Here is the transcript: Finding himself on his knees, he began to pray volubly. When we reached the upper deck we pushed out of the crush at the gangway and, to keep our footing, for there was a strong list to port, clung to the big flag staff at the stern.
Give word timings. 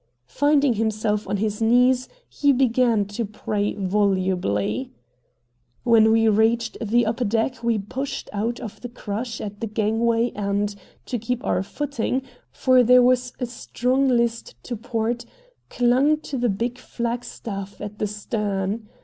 Finding 0.33 0.73
himself 0.73 1.27
on 1.29 1.37
his 1.37 1.61
knees, 1.61 2.09
he 2.27 2.51
began 2.51 3.05
to 3.05 3.23
pray 3.23 3.75
volubly. 3.75 4.89
When 5.83 6.11
we 6.11 6.27
reached 6.27 6.75
the 6.81 7.05
upper 7.05 7.23
deck 7.23 7.63
we 7.63 7.77
pushed 7.77 8.27
out 8.33 8.59
of 8.59 8.81
the 8.81 8.89
crush 8.89 9.39
at 9.39 9.59
the 9.61 9.67
gangway 9.67 10.31
and, 10.31 10.73
to 11.05 11.19
keep 11.19 11.45
our 11.45 11.61
footing, 11.61 12.23
for 12.49 12.81
there 12.81 13.03
was 13.03 13.31
a 13.39 13.45
strong 13.45 14.07
list 14.07 14.55
to 14.63 14.75
port, 14.75 15.23
clung 15.69 16.17
to 16.21 16.35
the 16.39 16.49
big 16.49 16.79
flag 16.79 17.23
staff 17.23 17.79
at 17.79 17.99
the 17.99 18.07
stern. 18.07 18.89